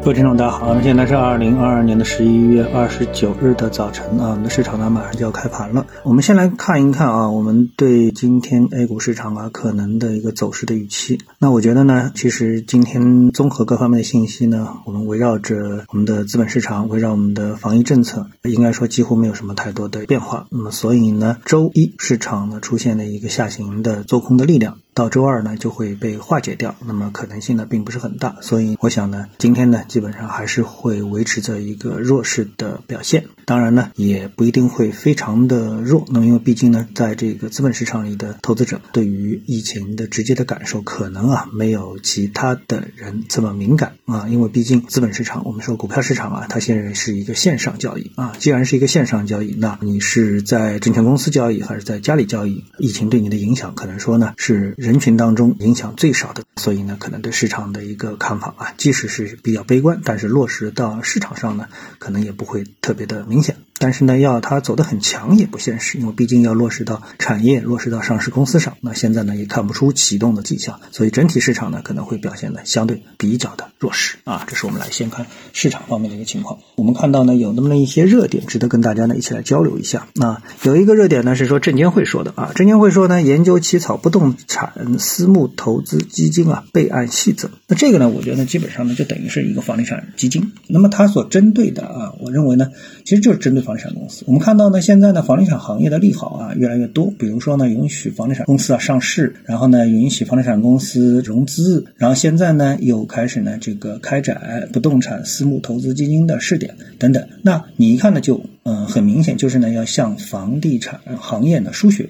[0.00, 5.84] 各位听众，大家好，现在是二零二二年的十一月二十九日的早晨啊，我们的市场呢马上就要开盘了。
[6.04, 11.18] 我们先来看一看啊，我们对今天 A 股市场啊可能的一个走势的预期。
[11.38, 20.46] 那我觉得呢，其实今天综合各方面的信息呢，我们围绕着我们的资本市场，围绕我们的防疫政策，应该说几乎没有什么太多的变化。
[20.50, 24.78] 那么所以呢，周一市场呢出现了一个下行的做空的力量。
[24.98, 54.74] 到周二呢就会被化解掉，那么可能性呢并不是很大，所以我想呢今天呢基本上还是会维持着一个弱势的表现，当然呢也不一定会非常的弱，那么因为毕竟呢在这个资本市场里的投资者对于疫情的直接的感受可能啊没有其他的人这么敏感啊，因为毕竟资本市场我们说股票市场啊它现在是一个线上交易啊，既然是一个线上交易，那你是在证券公司交易还是在家里交易，疫情对你的影响可能说呢是。
[54.88, 61.68] 人群当中影响最少的，所以呢，可能对市场的一个看法啊，即使是比较悲观，但是落实到市场上呢，
[61.98, 63.56] 可能也不会特别的明显。
[63.80, 68.76] 但是呢，要它走得很强也不现实，因为毕竟要落实到产业、落实到上市公司上。
[68.80, 74.44] 那现在呢，也看不出启动的迹象，所以整体市场呢可能会表现的相对比较的弱势啊。
[74.48, 76.58] 这是我们来先看市场方面的一个情况。
[76.74, 80.08] 我们看到呢，有那么一些热点值得跟大家呢一起来交流一下。
[80.14, 87.48] 那有一个热点呢是说证监会说的啊，证监会说呢，研究起草不动产私募投资基金啊备案细则。
[87.68, 90.52] 那这个呢，我觉得基本上呢就等于是一个房地产基金。
[90.66, 92.68] 那么它所针对的啊，我认为呢，
[93.04, 93.58] 其实就是针对。
[93.68, 97.12] 房地产公司，我们看到呢，现在呢，房地产行业的利好啊越来越多。
[97.18, 107.28] 比如说呢，允许房地产公司啊上市，然后呢，允许房地产公司融资，然后现在呢，又开始呢这个开展不动产私募投资基金的试点等等。
[107.42, 112.08] 那你一看呢，就嗯很明显，就是呢要向房地产行业呢输血。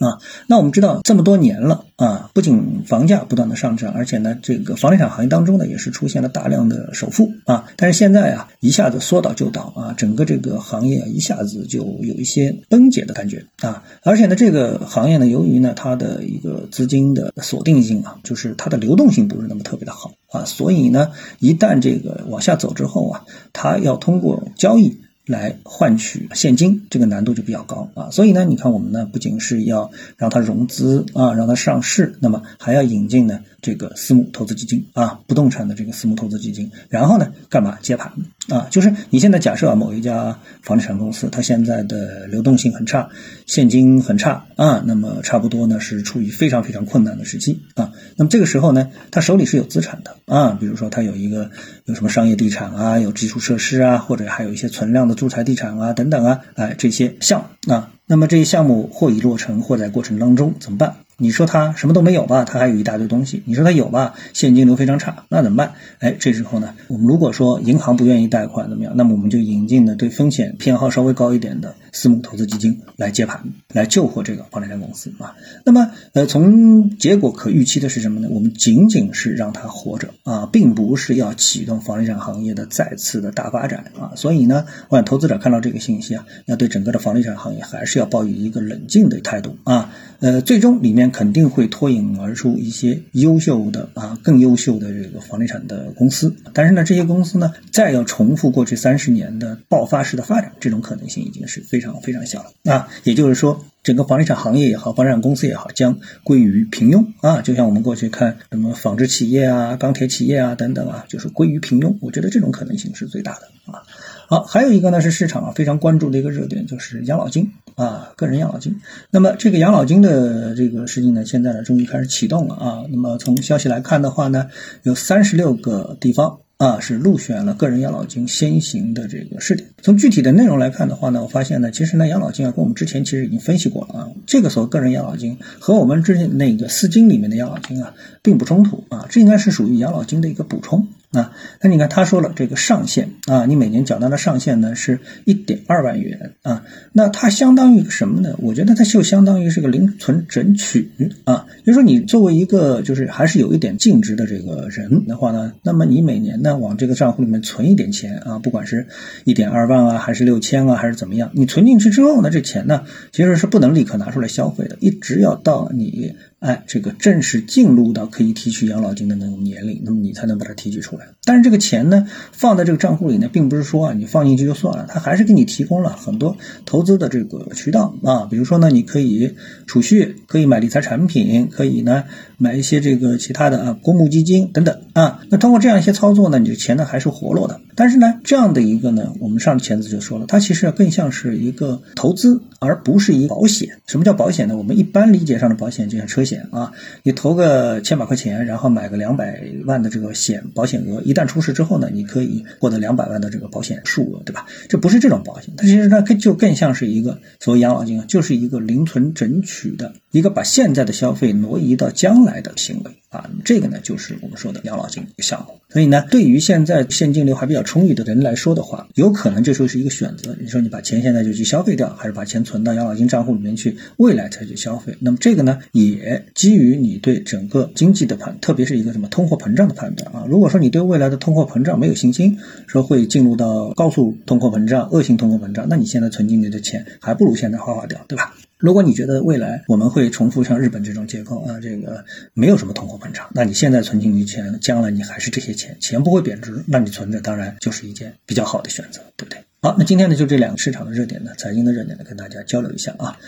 [0.00, 7.66] 啊，那我们知道这么多年了啊，不仅房价不断的上涨，而且呢，这个房地产行业当中呢，也是出现了大量的首付啊。
[7.76, 13.84] 但是现在啊，一下子说倒就倒啊，整个这个行业一下子就有一些崩解的感觉啊。
[14.02, 21.10] 而且呢，这个行业呢，由于呢它的一个资金的锁定性啊，就是它的流动性不是那么特别的好啊，所以呢，
[21.40, 24.98] 一旦这个往下走之后啊，它要通过交易。
[25.30, 28.10] 来换取现金，这个难度就比较高啊。
[28.10, 36.68] 所以呢，你看我们呢，不仅是要让它融资啊，让它上市，那么还要引进呢这个私募投资基金啊，不动产的这个私募投资基金。
[36.88, 38.12] 然后呢，干嘛接盘
[38.48, 38.66] 啊？
[38.70, 43.08] 就是你现在假设啊某一家房地产公司，它现在的流动性很差，
[43.46, 47.92] 现金很差啊，那么差不多呢是处于非常非常困难的时期啊。
[48.16, 51.48] 那么这个时候呢，他手里是有资产的啊，比如说他有一个
[51.84, 55.14] 有什么商业地产啊，有基础设施啊，或者还有一些存量的。
[55.20, 60.96] 住宅地产啊，等等啊，哎，这些项目啊，那么这些项目或已落成，或在过程当中，怎么办？
[61.20, 63.42] 你说他什么都没有吧，他还有一大堆东西。
[63.44, 65.74] 你说他有吧，现金流非常差，那怎么办？
[65.98, 68.94] 哎，这时候呢，我们如果说银行不愿意贷款怎么样？
[68.96, 73.44] 那么我们就引进的对风险偏好稍微高一点的私募投资基金来接盘，
[73.74, 75.36] 来救活这个房地产公司啊。
[75.66, 78.28] 那么，呃，从结果可预期的是什么呢？
[78.30, 84.12] 我们仅仅是让它活着啊，并不是要启动房地产行业的再次的大发展啊。
[84.16, 89.92] 所以呢，我想投资者看到这个信息啊，要对整个的房地产行业还是要抱以一个冷静的态度啊。
[90.20, 91.09] 呃，最终里面。
[91.10, 96.34] 肯定会脱颖而出一些优秀的啊，更优秀的这个房地产的公司。
[96.52, 102.88] 但是呢，这些公司呢，再要重复过去三十年的爆发式的发展，这种可能性已经是非常非常小了啊。
[103.04, 107.40] 也就是说，整个房地产行业也好，房地产公司也好，将归于平庸啊。
[107.42, 111.96] 就像我们过去看什么纺织企业啊、钢铁企业啊等等啊，就是归于平庸。
[112.00, 113.82] 我觉得这种可能性是最大的啊。
[114.28, 118.76] 好，还有一个呢是市场啊非常关注的一个热点，就是养老金啊，个人养老金。
[119.10, 122.84] 那么这个养老金的这个事情呢，现在呢终于开始启动了啊。
[122.90, 124.48] 那么从消息来看的话呢，
[124.82, 129.70] 有三十六个地方啊是入选了个人养老金先行的这个试点。
[129.82, 134.08] 从具体的内容来看的话呢，我发现呢，其实呢养老金啊跟我们之前其实已经分析过了啊。
[134.26, 140.86] 这个所谓个人养老金和我们之前那个四金里面的养老金啊并不冲突啊，这应该是属于养老金的一个补充。
[141.12, 148.36] 啊，那你看他说了这个上限啊，你每年缴纳的上限呢是一点二万元啊，那它相当于什么呢？
[148.38, 150.90] 我觉得它就相当于是个零存整取
[151.24, 158.86] 啊，就是说你作为一个就是还是有一点净值的这个人的话呢，那么你每年呢往这个账户里面存一点钱啊，不管是
[159.24, 166.14] 一点二万啊，还是六千啊，还是怎么样，你存进去之后呢，这钱呢其实是不能立刻拿出来消费的，一直要到你。
[166.40, 171.06] 哎，这个正式进入到可以提取养老金的那种年龄，那么你才能把它提取出来。
[171.24, 178.26] 但是这个钱呢，放在这个账户里呢，并不是说啊，你放进去就算了，它还是给你提供了很多投资的这个渠道啊。
[178.30, 179.34] 比如说呢，你可以
[179.66, 182.04] 储蓄，可以买理财产品，可以呢
[182.40, 185.20] 买一些这个其他的啊公募基金等等啊。
[185.28, 187.60] 那通过这样一些操作呢，你的钱呢还是活络的。
[187.76, 193.78] 但是呢，这样的一个呢，我们上前次就说了，它其实更像是一个投资，而不是一个保险。
[193.86, 194.56] 什么叫保险呢？
[194.56, 196.72] 我们一般理解上的保险就像车险啊，
[197.02, 204.46] 你投个千把块钱，然后买个两百万的这个险保险额，一旦出事之后呢，你可以获得两百万的这个保险数额，对吧？
[204.68, 213.28] 这不是这种保险，它其实呢，就更像是一个所谓养老金啊，就是一个零存整取的一个把现在的消费挪移到将来来的行为啊。
[213.44, 215.58] 这个呢，就是我们说的养老金一个项目。
[215.68, 220.36] 所以呢，对于现在现金流还比较充裕的人来说的话，有可能这时候是一个选择。
[220.40, 224.96] 你说你把钱现在就去消费掉，还是把钱存到养老金账户里面去，未来才去消费？
[225.00, 230.24] 那么这个呢，也基于你对整个经济的判，特别是一个什么通货膨胀的判断啊。
[230.28, 238.34] 如果说你对未来的通货膨胀没有信心，说会进入到高速通货膨胀、恶性通货膨胀，那你现在存进去的钱还不如现在花花掉，对吧？
[238.60, 242.04] 如果你觉得未来我们会重复像日本这种结构啊，这个
[242.34, 249.40] 没有什么通货膨胀，那你现在存进去钱，将来你还是这些钱，钱不会贬值，那你存着当然就是一件比较好的选择，对不对？
[249.62, 253.18] 好，那今天呢就这两个市场的热点呢，财经的热点呢，跟大家交流一下啊。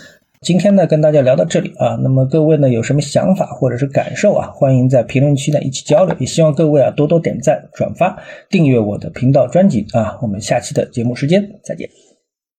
[0.43, 10.19] 今天呢跟大家聊到这里啊，那么各位呢有什么想法或者是感受啊，欢迎在评论区呢一起交流，也希望各位啊多多点赞、转发、订阅我的频道专辑啊。
[10.21, 11.89] 我们下期的节目时间再见。